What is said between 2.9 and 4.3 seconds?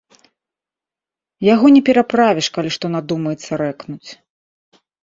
надумаецца рэкнуць.